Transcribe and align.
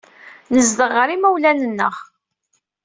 Nezdeɣ 0.53 0.91
ɣer 0.97 1.07
yimawlan-nneɣ. 1.11 1.93